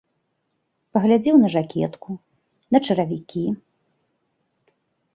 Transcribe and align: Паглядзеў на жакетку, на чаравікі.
Паглядзеў 0.97 1.35
на 1.43 1.51
жакетку, 1.57 2.11
на 2.77 2.85
чаравікі. 2.89 3.47